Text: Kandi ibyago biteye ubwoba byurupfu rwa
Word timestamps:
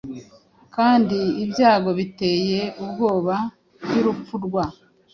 Kandi 0.75 1.19
ibyago 1.43 1.89
biteye 1.99 2.61
ubwoba 2.83 3.35
byurupfu 3.89 4.35
rwa 4.45 4.65